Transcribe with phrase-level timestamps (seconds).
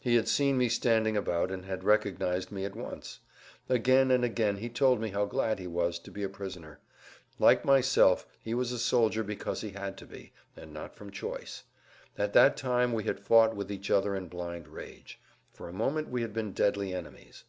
[0.00, 3.20] He had seen me standing about and had recognized me at once.
[3.68, 6.80] Again and again he told me how glad he was to be a prisoner.
[7.38, 11.62] Like myself he was a soldier because he had to be, and not from choice.
[12.18, 15.20] At that time we had fought with each other in blind rage;
[15.52, 17.44] for a moment we had been deadly enemies.